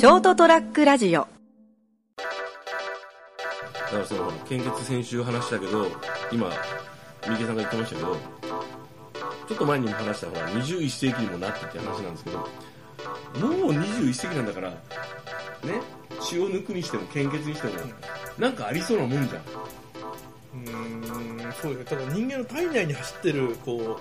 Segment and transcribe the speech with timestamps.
[0.00, 1.20] ショートトラックラジオ。
[1.20, 1.26] だ
[3.90, 5.88] からその献血先週話したけど
[6.32, 6.50] 今
[7.22, 8.16] 三池さんが言ってましたけど
[9.46, 14.76] ちょっと前にも話したほら21世紀にもなってって話なんですけどもう21世紀なんだからね
[16.22, 17.74] 血を抜くにしても献血にしても
[18.38, 19.42] なんかありそうなもんじゃん。
[19.42, 21.98] うーんそうですね。
[22.00, 24.00] ただ人間の体内に走ってるこ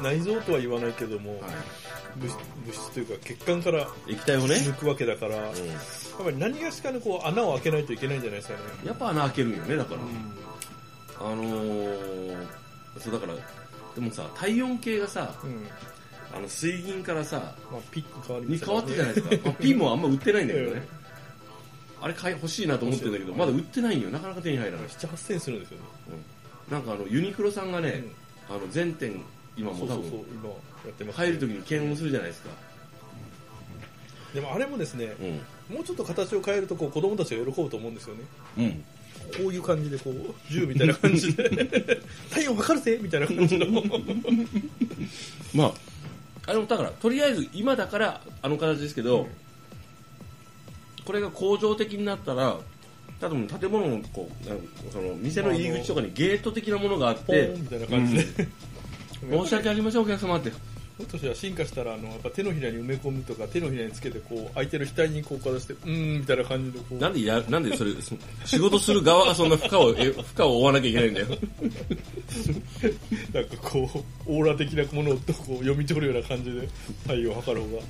[0.00, 1.40] う内臓とは言わないけども、
[2.16, 11.32] 物質物質というか血管から液体をね、抜くわけだから、やっうぱり何がしかのこう穴を開けないといけないんじゃないですかね、ん、やっぱ穴開けるよねだから、うん。
[11.32, 12.46] あのー、
[12.98, 13.34] そうだから
[13.94, 15.66] でもさ体温計がさうん。
[16.34, 20.82] あの水銀からさまあ、ピック変わりまに変わってたじゃないですか、まあ、ピンもあんま売ってないんだけどね、
[22.02, 24.10] あれ買い欲しいなと思ってるんだけどまだ売ってないんよ。
[24.10, 25.84] なかなか手に入らない、7、8000円するんですよね、
[26.70, 28.04] なんかあのユニクロさんがね、
[28.50, 29.22] あの全店
[29.56, 30.02] 今うんもうそうそう
[30.32, 30.56] 今や
[30.90, 32.50] ってます、入るときに検温するじゃないですか、
[34.34, 35.14] でもあれもですね、
[35.70, 38.22] うもうちょっと形を変えるとこう子供たちが喜ぶと思うんですよね。
[38.56, 41.50] んうん、こういう感じでこう銃みたいな感じで
[42.30, 43.66] 体温測るぜみたいな感じの。
[45.54, 45.72] まあ
[46.48, 49.26] あのだからとりあえず今だからあの形ですけど、うん
[51.06, 52.58] これが恒常的になったら
[53.20, 58.48] 多分建物のこうその店の入り口とかにゲート的なものがあっポてみたいな感じで、
[59.44, 60.52] 申し訳ありませんお客様って。
[60.98, 66.94] もっとしたら進化したらあのやっぱ手のひらに埋め込むとか手のひらにつけてこう相手の額にこうかざしてうーんみたいな感じでこう。
[66.94, 68.14] なんでやなんでそれそ
[68.46, 71.26] 仕事する側がそんな負荷をえ負荷を負わなきゃいけないんだよ。
[73.34, 76.66] なんかこうオーラ的なものをこう読み取るような感じで
[77.06, 77.82] 体温を測る方が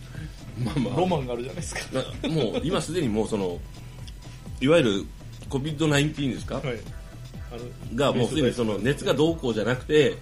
[0.64, 1.00] まあまあ。
[1.00, 1.80] ロマンがあるじゃないですか。
[2.24, 3.60] なもう今すでにもうその
[4.60, 5.04] いわゆる
[5.48, 6.64] COVID-19 ですか、はい。
[6.64, 10.16] あのがもうすでにその熱がどうこうじゃなくて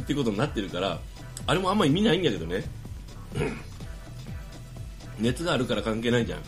[0.00, 0.98] ってことになってるから
[1.46, 2.64] あれもあんまり見ないんだけどね。
[5.18, 6.40] 熱があるから関係ないじゃん。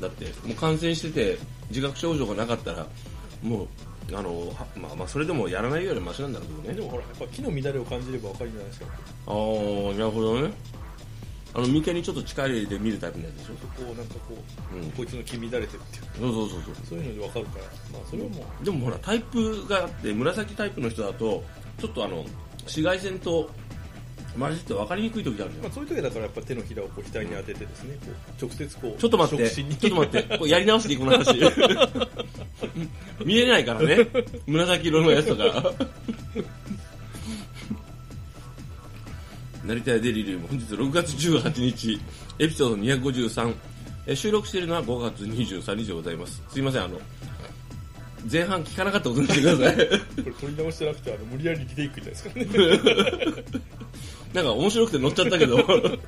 [0.00, 2.86] だってもう感染してて自覚症状がなかったら
[3.42, 3.68] もう
[4.16, 6.74] あのはまあまあそれでもやらないよりはマシなんだろうけどね。
[6.74, 8.86] でもほらやっぱ木の乱れを感じればわかるじゃないですか。
[8.86, 9.34] ああ
[9.92, 10.52] なるほどね。
[11.56, 13.84] あの眉間にちょっと力入れて見るタイプのやつでしょ？
[13.84, 14.36] こうなんかこ
[14.72, 14.90] う、うん。
[14.90, 16.04] こいつの木乱れてるっていう。
[16.20, 16.74] そうそうそうそう。
[16.90, 17.64] そういうのでわかるから。
[17.64, 21.44] まあそれはもうでもほらタイプがあって紫タイプの人だと
[21.78, 22.24] ちょっとあの
[22.64, 23.50] 紫外線と
[24.38, 31.40] 混じって分かりにくい時あるじゃんまあ、そういう時だからやっぱ手のひらをこう額に当ててですね、こう直接こうちょっと待って、ちょっと待って、これやり直していいこの話。
[33.24, 34.08] 見えないからね、
[34.46, 35.72] 紫色のやつとか。
[39.64, 41.98] 成田屋デリリウム、本日6月18日、
[42.38, 42.76] エピソード
[43.10, 43.54] 253。
[44.06, 46.42] え収録しているのは5月23日でございます。
[46.50, 47.00] すいません、あの、
[48.30, 49.76] 前半聞かなかったことにしてください。
[49.76, 53.44] これ取り直してなくてあの無理やりリテイクみたいですからね
[54.34, 55.58] なんか面白くて乗っちゃったけど、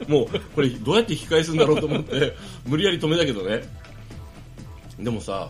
[0.08, 2.34] もうこれどうやって引き返すんだろうと思って、
[2.66, 3.62] 無理やり止めたけどね。
[4.98, 5.48] でもさ、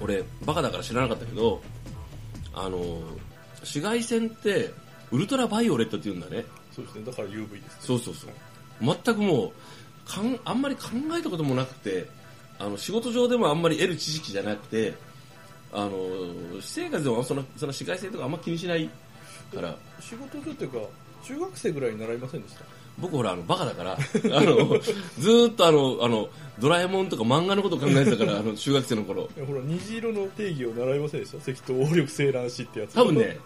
[0.00, 1.62] 俺、バカだから知らなかったけど、
[2.54, 3.00] あの、
[3.60, 4.72] 紫外線って、
[5.12, 6.44] ウルトラバイオレットって言うんだね。
[6.74, 8.30] そうですねだから UV ですそうそうそう。
[9.04, 9.52] 全くも
[10.06, 10.82] う、かんあんまり考
[11.16, 12.08] えたこともなくて、
[12.58, 14.94] あの、仕事上でもあんまり得る知識じゃなくて、
[15.72, 15.90] あの、
[16.60, 18.88] 私生活でもその、その紫外線とかあんま気にしない
[19.54, 20.78] から、仕事上というか
[21.24, 22.62] 中学生ぐらいに習いませんでした？
[22.98, 23.92] 僕ほらあのバカだから。
[23.96, 24.78] あの
[25.18, 29.28] ずーっとあのあのドラえもんとか漫画のことを考えてたからあの中学生の頃。
[29.36, 31.38] いやほら虹色の定義を習いませんでした？
[31.38, 32.00] 赤と黄緑
[32.34, 32.94] 青藍子ってやつ。
[32.94, 33.38] 多分ね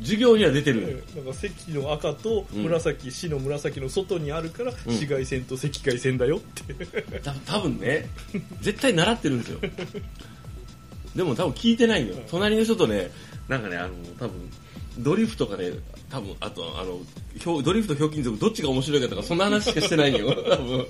[0.00, 7.20] 授業には出てえるなんか赤の赤と紫、死の紫の外にあるから、紫外線と赤外線だよって。
[7.20, 8.06] た多分ね
[8.60, 9.58] 絶対習ってるんですよ
[11.16, 12.22] でも多分聞いてないのよ。
[12.28, 13.10] 隣の人とね
[13.48, 14.50] なんかねあの多分
[14.98, 15.72] ドリフとかね
[16.10, 16.98] 多分あとあの
[17.38, 20.36] ひょドリフとひょうきん族どっちが面白いかとかそんな話しかしてないのよ。
[20.48, 20.86] 多分。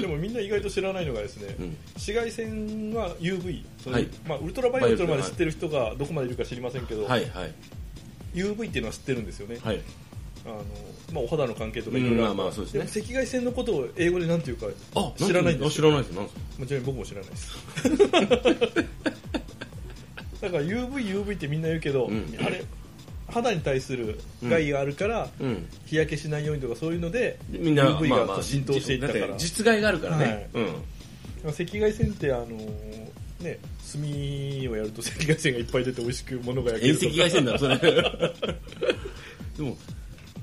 [0.00, 1.76] でもみんな意外と知らないのがですね、うん。
[1.94, 4.08] 紫外線は UV、はい。
[4.26, 7.54] まあ、ウルトラバイオレットまで知ってる人がどこまでいるか知りませんけど、はいはい。
[8.34, 9.80] UV っていうのは知ってるんですよね、はい。
[10.44, 10.64] あの
[11.12, 12.84] まあ、お肌の関係とかいろいろあるうんまあまあそうですね。
[12.84, 16.12] も赤外線のことを英語で何て言うかあ知らないんですあ知らないです。
[16.14, 17.58] もちろん僕も知らないです
[20.42, 22.36] だから UV、UV ってみんな言うけど、うん。
[22.44, 22.64] あれ
[23.28, 25.66] 肌に対する害があるから、うん。
[25.86, 30.64] 日焼けしないようにとかそういうのでみんな UV が浸透していったから、実害があるからね、はい。
[31.44, 31.48] うん。
[31.48, 32.46] 赤外線ってあの
[33.40, 33.58] ね
[33.92, 34.02] 炭
[34.70, 37.12] をやると赤外線がいっぱい出て美味しく物が焼け遠るとか。
[37.12, 37.76] 赤外線だろそれ。
[39.56, 39.76] でも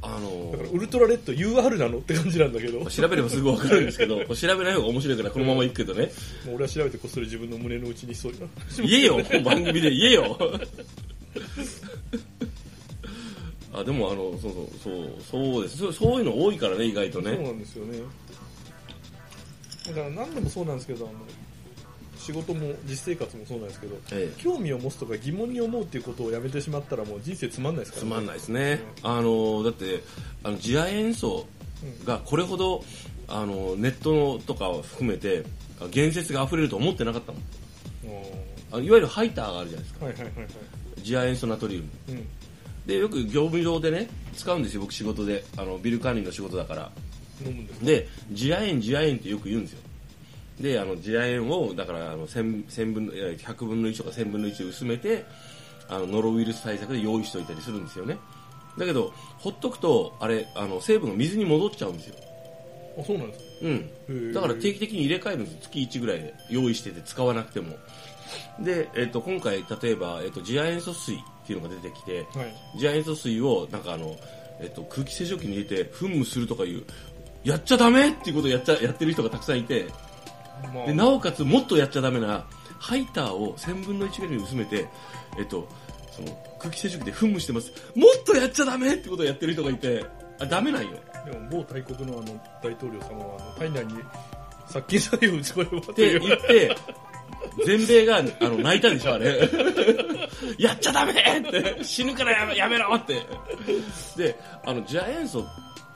[0.01, 2.79] あのだからウルトラレッド UR なのって感じなんだけど。
[2.79, 6.11] もう調べればすぐ分かるんですけど調べない方が面白いからこのまま行くけどね
[6.47, 8.47] 俺は調べてこっそり自分の胸の内にそういうの。
[8.87, 9.91] 言えよ番組で。
[9.91, 10.37] 言えよ。
[13.71, 15.09] あでもあのそうそうそう
[15.53, 15.77] そうです。
[15.77, 17.99] そうそういうの多いからね意外とそうねなんですよね。
[19.87, 21.19] だから何でもそうなんですけどあの
[22.29, 24.41] 仕事も実生活もそうなんですけどええ。
[24.41, 30.03] 興味を持つとか疑問に思うっていうことをやめてしまったらもう人生つまんないですから、つまんないですね、あのだって
[30.43, 31.47] あの地合演奏
[32.05, 32.83] がこれほど
[33.27, 35.43] あのネットのとかを含めて
[35.91, 37.41] 言説が溢れると思ってなかったもん。
[37.41, 38.39] うん
[38.71, 40.05] あいわゆるハイターがあるじゃないですか。
[40.05, 40.47] はいはいはいはい。
[41.01, 41.89] ジア塩素ナトリウム。
[42.09, 42.27] うん。
[42.85, 45.43] でよく業務上でね使うんですよ僕仕事で。
[45.57, 46.91] あのビル管理の仕事だから。
[47.43, 47.85] 飲むんですか？
[47.87, 49.79] でジア塩ジア塩ってよく言うんですよ
[50.59, 55.25] であのジア塩をだからあの 1000, 1000分のいや100分の1とか1000分の1薄めて
[55.87, 58.17] あのノロウイルス対策で用意しておいたりするんですよね。
[58.77, 62.15] だけどほっとくとあれあの成分が水に戻っちゃうんですよ。
[62.99, 63.45] あそうなんですか？
[64.09, 64.33] うん。
[64.33, 67.77] だから定期的に入れ替えるんです月1ぐらいで用意してて使わなくても。
[68.59, 72.53] で、えっと今回例えば、えっと次亜塩素水っていうのが出てきてはい。
[72.77, 74.15] 次亜塩素水をなんかあの、
[74.59, 76.83] えっと空気清浄機に入れて噴霧するとかいう
[77.43, 80.08] やっちゃダメっていうことをやっちゃやってる人がたくさんいてまあ
[80.85, 82.45] でなおかつもっとやっちゃダメな
[82.79, 84.87] ハイターを1000分の1ぐらいに薄めて、
[85.37, 85.67] えっと、
[86.11, 86.27] その
[86.59, 90.05] 空気清浄機で噴霧してますもっとやっちゃダメってことをやってる人がいて
[90.39, 90.91] あダメなんよ
[91.25, 94.03] でも某大国のあの大統領様はあの体内に
[94.67, 96.75] 殺菌剤を打ち込めばとって言って、
[97.65, 99.49] 全米があの泣いたでしょ、あれ。
[100.57, 103.25] やっちゃダメって死ぬからやめやめろって。
[104.15, 105.45] で、あの、ジア塩素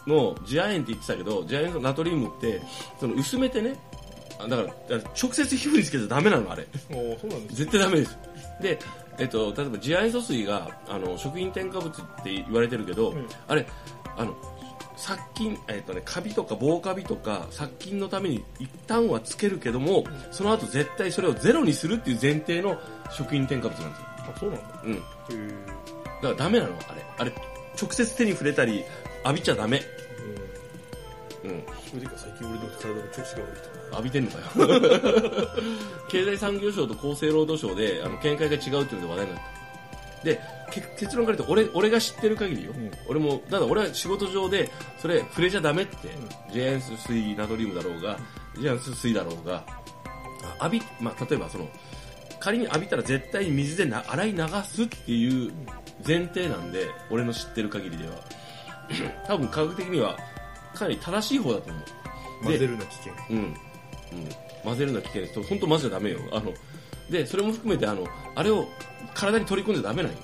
[0.07, 2.62] の、ジア塩って言ってたけど、ジア塩素ナトリウムって、
[3.00, 4.02] その薄めてね、あ
[4.47, 6.65] だから、直接皮膚につけちゃダメなの、あれ。
[6.91, 8.17] おーそうなんです絶対ダメです。
[8.61, 8.79] で、
[9.17, 11.93] えっと、例えば、ジア塩素水が、あの、食品添加物っ
[12.23, 13.65] て言われてるけど、うんあれ、
[14.17, 14.35] あの、
[14.95, 22.77] 殺菌、えっとね、カビとか防カビとか殺菌のために一旦はつけるけども、その後絶対それをゼロにするっていう前提の
[23.11, 24.05] 食品添加物なんですよ。
[24.35, 24.95] あそうなんだうん。
[24.95, 25.07] だか
[26.21, 27.05] らダメなの、あれ。
[27.17, 27.33] あれ、
[27.81, 28.83] 直接手に触れたり、
[29.25, 29.81] 浴びちゃダメ。
[31.43, 31.63] うん
[31.93, 34.43] 最近俺の体の調子が悪いと浴びてんのかよ。
[36.09, 39.53] 経済産業省と厚生労働省で、あの、見解が違うっていうので話題になった。
[40.23, 40.41] で、
[40.71, 42.71] け結論から言うと、俺、俺が知ってる限りよ。
[42.71, 46.11] うん俺も、ただ俺は仕事上で、それ触れちゃダメって、ん
[46.51, 48.17] ジェアンス水ナトリウムだろうが、
[48.59, 49.63] ジェアンス水だろうが、
[50.59, 51.69] あ浴び、まあ、例えばその、
[52.39, 55.53] 仮に浴びたら絶対に水でな洗い流すっていう
[56.05, 58.15] 前提なんで、俺の知ってる限りでは。
[59.27, 60.17] 多分科学的には、
[60.73, 61.83] かなり正しい方だと思う。
[62.43, 63.37] 混ぜるな危険うん。
[63.37, 63.55] うん。
[64.63, 65.43] 混ぜるのは危険です。
[65.43, 66.19] 本当混ぜちゃダメよ。
[66.31, 66.53] あの、
[67.09, 68.67] で、それも含めて、あの、あれを
[69.13, 70.17] 体に取り込んじゃダメなんよ。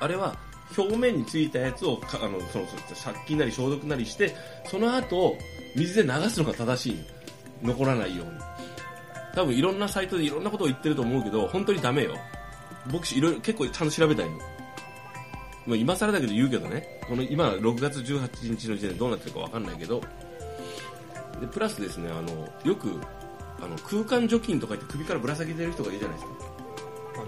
[0.00, 0.36] あれは、
[0.76, 4.34] 表面についたやつをか、あの、その、そ殺菌なり消毒なりして、
[4.66, 5.36] その後、
[5.76, 7.04] 水で流すのが正しい。
[7.62, 8.32] 残らないように。
[9.34, 12.16] 多分いろんなサイトでいろんなことを言ってると思うけど、本当にダメよ。
[12.90, 14.38] 僕いろいろ結構ちゃんと調べたいの。
[15.70, 20.00] まあ今更だけど言うけどね、この今6月18日の時点でどうなってるかわかんないけど、
[21.40, 22.88] で、プラスですね、あの、よく、
[23.62, 26.32] あの、空間除菌とか言って首からぶら下げてる人がいるじゃないですか。
[27.14, 27.18] あ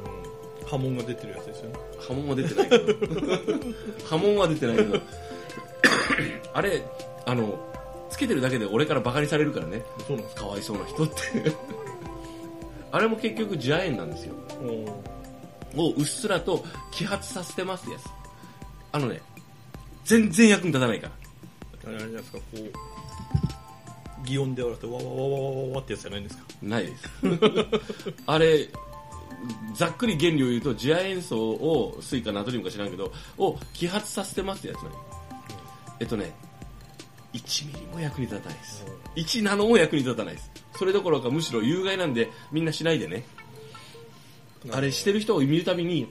[0.65, 1.77] の波紋が出てるやつですよね
[2.09, 2.85] 波紋は出てないけど。
[4.11, 5.01] 波紋は出てないけど。
[6.55, 6.83] あれ、
[7.27, 7.59] あの、
[8.11, 9.85] つけてるだけで俺からバカにされるからね。
[10.07, 10.41] そうなんですか？
[10.43, 11.15] かわいそうな人って。
[12.91, 14.35] あれも結局ジャエンなんですよ。
[15.77, 16.63] をうっすらと
[16.93, 18.22] 揮発させてますやつ。
[18.93, 19.21] あのね、
[20.05, 21.13] 全然役に立たないから。
[21.89, 22.73] あれじゃないですかこう
[24.25, 26.45] 擬音で笑ってわわわわわわわってやつじゃないんですか？
[26.63, 27.05] ないです。
[28.27, 28.69] あれ、
[29.75, 34.91] ざっくり原理を言うと、次亜塩素を、スイカ、ナトリウムか知らんけど、を揮発させてますってやつなの
[35.99, 36.33] えっとね、
[37.33, 38.85] 1ミリも役に立たないです。
[39.17, 40.51] 1ナノも役に立たないです。
[40.79, 43.25] それどころかむしろ有害なんで、みんなしないでね。
[44.71, 46.09] あれしてる人を見るたびに、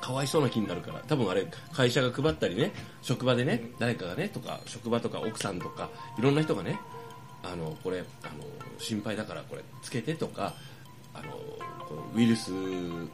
[0.00, 1.00] かわいそうな気になるから。
[1.06, 6.78] 多分あれ、会社が配ったりね、職場でね、誰かがね、とか、職場とか奥さんとか、いろんな人がね、
[7.42, 8.44] あの、これ、あの、
[8.78, 10.54] 心配だからこれ、つけてとか、
[11.14, 11.32] あの、
[11.88, 12.52] このウイルス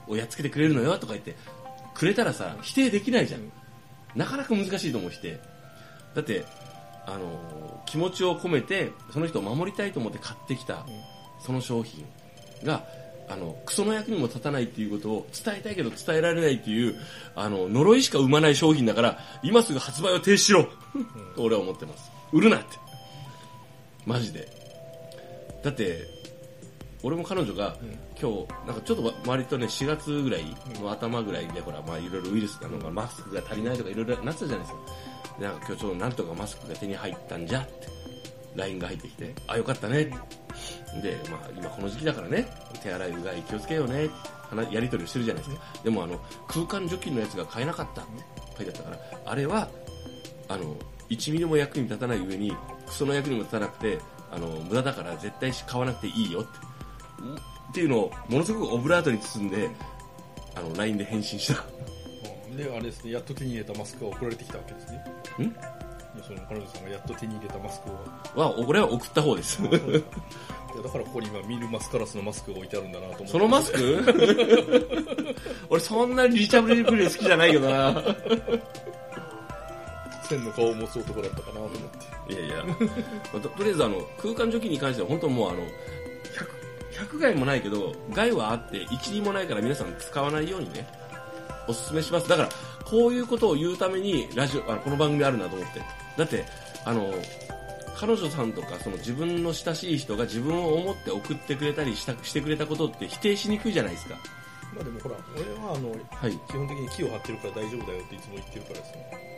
[0.08, 1.34] をやっつけてくれるのよとか言って、
[1.94, 3.40] くれたらさ、否定できないじゃん。
[4.14, 5.40] なかなか難しいと思う否定。
[6.14, 6.44] だって、
[7.06, 10.86] あの、気持ちを込めて、その人を守りたいと思って買ってきた、
[11.40, 12.04] その商品
[12.64, 12.84] が、
[13.28, 16.96] あの、クソの役にも立たないっていうことを伝えたいけど伝えられないっていう、
[17.34, 20.64] あの、呪いしか生まない商品だから、今すぐ発売を停止しろ
[21.34, 22.10] と俺は思ってます。
[22.32, 22.66] 売るなって。
[24.06, 24.48] マジで。
[25.62, 26.06] だって、
[27.02, 27.76] 俺も彼女が、
[28.20, 30.44] 今日、なんかちょっと割とね、4月ぐらい
[30.80, 35.38] の頭ぐらいで、ほら、まあいろいろウイルスなのが、マスクが足りないとかいろいろなってたじゃないですか。
[35.38, 37.88] で、なんか今日ちょっとなんとかマスクが手に入ったんじゃって、
[38.56, 40.10] LINE が入ってきて、あ、よかったね。
[41.02, 42.46] で、まあ今この時期だからね、
[42.82, 44.08] 手洗いうがい気をつけようね、
[44.48, 45.62] 話やり取りをしてるじゃないですか。
[45.82, 48.10] でもあの、空間除菌のやつが買えなかったって
[48.58, 49.68] 書いてあったから、あれは、
[50.48, 50.76] あの、
[51.10, 52.56] 1ミリも役に立たない上に、
[52.86, 53.98] クソの役にも立たなくて、
[54.30, 56.48] あの無駄だから絶対買わなくていいよって。
[57.70, 59.68] っていうのをものすごくオブラートに包んで
[60.54, 61.64] あの LINE で返信した。
[62.48, 65.04] う んであれですねやっと手に入れたマスクが送られてきたわけですね。
[65.46, 65.56] ん？
[66.22, 68.40] その彼女さんがやっと手に入れたマスクを。
[68.40, 69.62] は俺は送った方です。
[70.82, 73.28] だからここに今ミルマスカラスのマスクが置いてあるんだなと思って。
[73.28, 75.36] そのマスク？
[75.70, 78.02] 俺そんなにリチャブリプレイ好きじゃないけどな。
[80.24, 81.70] 線の顔を持つ男だったかなと思っ
[82.26, 82.32] て。
[82.32, 82.64] いやいや、
[83.32, 85.58] ととりあえずあの空間除菌に関しては本当もうあの
[86.98, 90.86] 100, 100害もないけど害はあって1輪もないから皆さん使わないようにね。
[91.66, 92.28] おすすめします。
[92.28, 92.48] だから
[92.84, 95.80] こういうことを言うためにラジオあのこの番組あるなと思って
[96.16, 96.44] だって
[96.84, 97.12] あの
[97.96, 104.16] 彼女さんとかその自分の親しい人が自分を思って送ってくれたりしたしてくれたことって否定しにくいじゃないですか。
[104.74, 106.32] まあでもほら俺はあのはい。
[106.48, 109.34] 基本的に気を張ってるから大丈夫だよっていつも言ってるからですね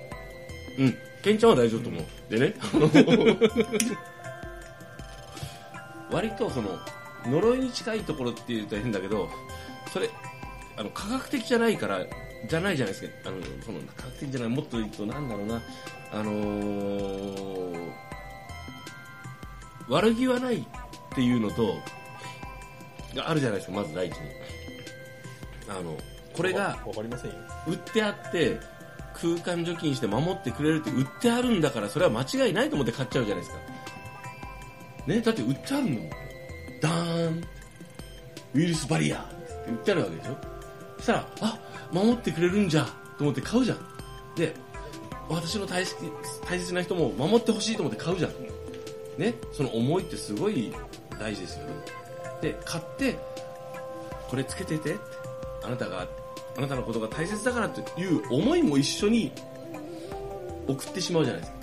[0.79, 2.05] うん、ケンちゃんは大丈夫と思う。
[2.29, 2.55] でね、
[6.11, 6.79] 割とその、
[7.27, 9.29] 呪いに近いところって言うと変だけど、
[9.93, 10.11] それ、
[10.77, 12.05] あの、科学的じゃないから、
[12.49, 13.13] じゃないじゃないですか。
[13.27, 15.63] あの、その、科学的じゃない、もっと言うと、なんだろうな、
[16.13, 17.93] あのー
[19.89, 20.65] 悪気はないっ
[21.15, 21.77] ていうのと、
[23.15, 24.19] があるじゃないですか、まず第一に。
[25.69, 25.97] あの、
[26.33, 27.37] これが、かりませんよ。
[27.67, 28.59] 売ってあって
[29.15, 33.63] 空間除菌して守ってくれるって売ってあるんだからそれは間違いないと思って買っちゃうじゃないですか。
[35.07, 36.11] ねだって売ってあるんだもん
[36.81, 37.45] ダーン。
[38.55, 40.33] ウイルスバリアって売ってあるわけでしょ。
[40.33, 40.56] そ
[41.07, 41.59] したらあ
[41.93, 42.85] 守ってくれるんじゃ
[43.17, 43.79] と思って買うじゃん。
[44.35, 44.55] で
[45.29, 45.85] 私の大
[46.49, 48.33] 大切な人も守ってほしいと思って買うじゃん。
[49.17, 50.73] ねその思いってすごい
[51.19, 51.73] 大事ですよね。
[52.43, 53.17] で買って
[54.29, 55.01] これつけててって
[55.65, 56.07] あなたが
[56.57, 59.31] あなたのことが大切だからという思いも一緒に
[60.67, 61.59] 送ってしまうじゃないですか。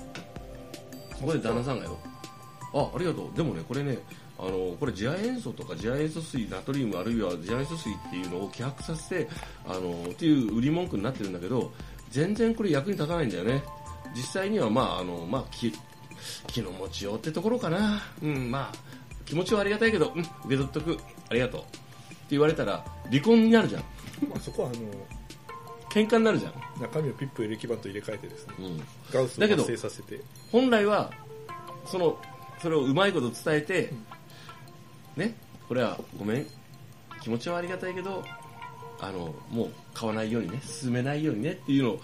[1.19, 1.97] そこで旦那さんがよ
[2.73, 3.37] あありがとう。
[3.37, 3.97] でもねこれね
[4.45, 9.29] あのこれ次亜塩素とか次亜塩素水ナトリウムあるいは次亜塩素水っていうのを希薄させて
[9.65, 11.71] あのっていう売り文句になってるんだけど
[12.09, 13.63] 全然これ役に立たないんだよね。
[14.13, 15.73] 実際にはまああのまあ気
[16.47, 18.01] 気の持ちようってところかな。
[18.21, 18.77] うんまあ
[19.25, 20.97] 気持ちはありがたいけどうん受け取っとく。
[21.29, 21.61] ありがとう。
[21.61, 21.69] って
[22.31, 23.81] 言われたら離婚になるじゃん。
[24.29, 24.79] まあそこはあの
[25.89, 28.55] 喧嘩になるじゃん、中身をピップエレキバンと入れ替えてですね。
[28.59, 30.19] うん、ガウスを発生させて。
[30.51, 31.11] 本来は
[31.85, 32.19] その
[32.61, 33.93] それをうまいこと伝えて、
[35.15, 35.35] ね
[35.67, 36.47] これはごめん
[37.21, 38.23] 気持ちはありがたいけど
[38.99, 42.01] あのもう買わないようにね進めないようにねっていうのを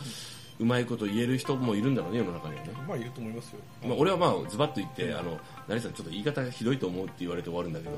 [0.59, 7.91] うまいこと言える人もいるんだろうね世の中にはね、まあいると思いますよ、まあ、俺はまあズバッと言ってあの成さんちょっと言い方がひどいと思うって言われて終わるんだけど、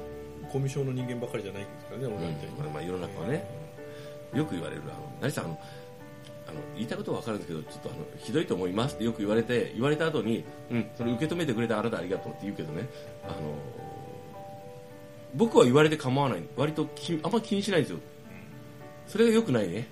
[0.52, 3.72] コミュ障の人間ばかりじゃないですからね、うん俺らみたいにまあまあ世の中はね。
[4.36, 5.60] よく言われるあの成さんあの
[6.48, 12.88] あの言いたいことは分かるんですけどちょっとあのひどいと思いますってよく言われて言われた後にうんそれ受け止めてくれてあなたありがとうって言うけどね。
[13.24, 13.36] あの
[15.36, 16.44] 僕は言われて構わない。
[16.56, 18.00] 割ときあんま気にしないんですよ。
[19.08, 19.88] それが良くないね。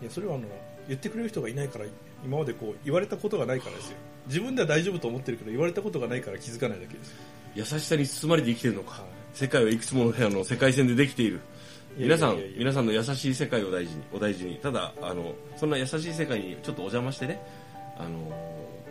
[0.00, 0.44] いやそれはあの
[0.86, 1.84] 言ってくれる人がいないから
[2.24, 3.96] 今までこう言われたことがないからですよ。
[4.26, 7.14] 自分では大丈夫と思ってるけど言われたことがないから気づかないだけです。
[7.54, 8.92] 優しさに包まれて生きてるのか。
[8.92, 9.02] はい。
[9.34, 11.40] 世界はいくつもの部屋の世界線でできている。
[11.96, 14.56] 皆さん皆さんの優しい世界を大事にお大事に。
[14.56, 17.40] ただあのそんな優しい世界にちょっとお邪魔してね
[17.96, 18.18] あの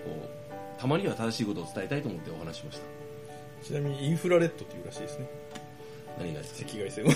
[0.04, 0.30] こ
[0.78, 2.84] うたまには正しいことを伝えたいと思ってお話ししました。
[3.64, 5.28] ちなみにインフラレッドっていうらしいですね
[6.20, 6.70] 何がですか？
[6.70, 7.06] 赤外線。
[7.06, 7.10] を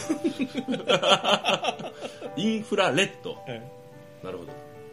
[2.37, 3.31] infrared。
[3.33, 3.61] はい
[4.23, 4.51] なるほど。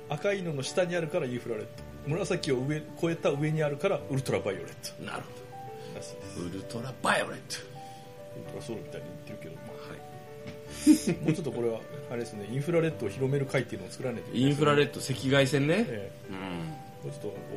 [0.08, 1.70] 赤いのの下にあるからインフラレッド。
[2.06, 5.02] 紫を上超えた上にあるから ultraviolet。
[5.04, 5.28] なるほ
[6.40, 6.46] ど。
[6.46, 7.56] ultraviolet。
[8.36, 9.98] ウルトラソウルみたいに言ってるけど、まはい。
[11.20, 16.36] あ、 もうちょっとこれはあれですね infrared を広める会っていうのを作らないといけないインフラレッッド赤外線ね、えうん。
[16.36, 16.44] えも
[17.08, 17.56] うちょっとこう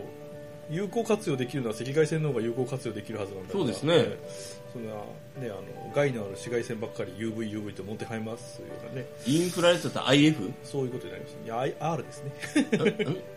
[0.72, 3.60] 有効活用できるのは赤外線の方が有効活用できるはずなんだから。
[3.60, 3.94] そうですね。
[3.96, 4.62] ええ。
[4.72, 5.02] そんなね
[5.44, 9.06] あの害のある紫外線ばっかり UVUV と持ってはめますようなね。
[9.28, 10.50] infraredって IF?
[10.64, 11.40] そういうことになりますね。
[11.46, 12.32] いや I- R ですね。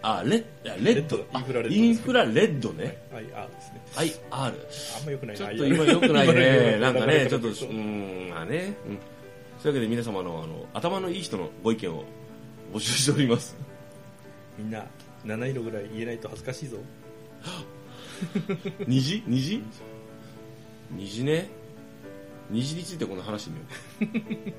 [0.02, 1.16] あレッあレッド。
[1.16, 2.98] レッドインフラレッドあインフラレッドね。
[3.12, 3.82] IR ですね。
[3.96, 5.46] IR あんま良くないな。
[5.46, 6.78] ちょっと今良くないね。
[6.80, 8.74] なんかね、ちょっと、うん、まあね。
[8.88, 8.98] うん。
[9.60, 12.04] というわけで皆様の、あの、頭のいい人のご意見を
[12.72, 13.56] 募集しております。
[14.56, 14.86] みんな
[15.24, 16.76] 七色ぐらい言えないと恥ずかしいぞ
[18.86, 19.22] 虹？
[19.26, 19.62] 虹？
[20.90, 21.48] 虹ね。
[22.50, 24.52] 虹についてこの話してみよう。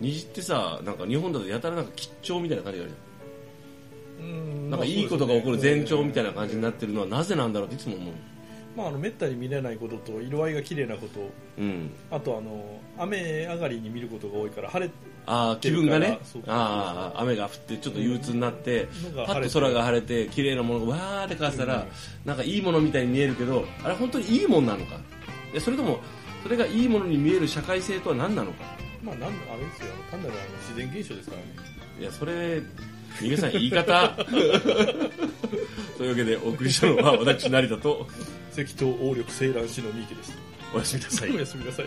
[0.00, 4.70] 虹ってさ、なんか日本だとやたらなんか吉兆みたいな感じがあるじゃん。
[4.70, 8.14] なんかいいことが起こる前兆みたいな感じになってるのはなぜなんだろうっていつも思う。
[8.76, 11.90] まあ、あのめったに見れないことと色合いが綺麗なことうん。
[12.10, 14.90] あとあの雨上がりに見ることが多いから晴れ
[15.26, 16.18] ああ、気分がね。
[16.46, 18.88] ああ、雨が降ってちょっと憂鬱になって
[19.26, 21.86] パッと空が晴れて、綺麗なものがわーってかわしたら、
[22.24, 24.96] なんかいいものみたいに見えるけど、あれ本当にいいもんなのか？
[25.52, 26.00] でそれとも
[26.42, 28.64] それがいいものに見える社会性とは何なのか？
[29.02, 29.92] まあなんあれですよ。
[30.10, 31.48] 単なるあの自然現象ですからね。
[32.00, 32.60] いやそれ
[33.22, 34.08] 皆さん言い方。
[35.96, 38.06] というわけでお送りしたのは私成田と
[38.52, 40.36] 赤頭王力青蘭氏の三池です
[40.74, 41.30] おやすみなさい。
[41.30, 41.86] おやすみなさい